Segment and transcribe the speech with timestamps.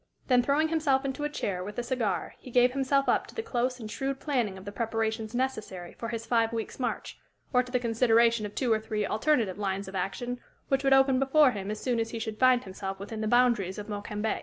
[0.29, 3.43] Then throwing himself into a chair, with a cigar, he gave himself up to the
[3.43, 7.19] close and shrewd planning of the preparations necessary for his five weeks' march,
[7.53, 11.19] or to the consideration of two or three alternative lines of action which would open
[11.19, 14.39] before him as soon as he should find himself within the boundaries of Mokembe.